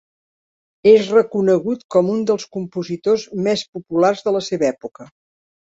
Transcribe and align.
És 0.91 1.09
reconegut 1.15 1.83
com 1.97 2.09
un 2.15 2.25
dels 2.31 2.47
compositors 2.57 3.29
més 3.49 3.65
populars 3.77 4.29
de 4.31 4.35
la 4.39 4.43
seva 4.51 4.71
època. 4.75 5.11